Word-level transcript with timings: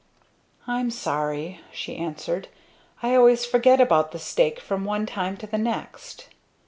"I'm 0.65 0.89
sorry," 0.89 1.59
she 1.71 1.95
answered, 1.95 2.47
"I 3.03 3.13
always 3.13 3.45
forget 3.45 3.79
about 3.79 4.11
the 4.13 4.17
steak 4.17 4.59
from 4.59 4.83
one 4.83 5.05
time 5.05 5.37
to 5.37 5.45
the 5.45 5.59
next." 5.59 6.27